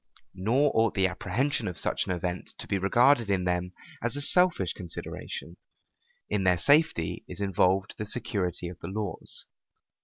Nor 0.33 0.71
ought 0.73 0.95
the 0.95 1.05
apprehension 1.05 1.67
of 1.67 1.77
such 1.77 2.07
an 2.07 2.11
event 2.11 2.55
to 2.57 2.65
be 2.65 2.79
regarded 2.79 3.29
in 3.29 3.43
them 3.43 3.71
as 4.01 4.15
a 4.15 4.21
selfish 4.21 4.73
consideration: 4.73 5.57
in 6.27 6.43
their 6.43 6.57
safety 6.57 7.23
is 7.27 7.39
involved 7.39 7.93
the 7.99 8.05
security 8.07 8.67
of 8.67 8.79
the 8.79 8.87
laws. 8.87 9.45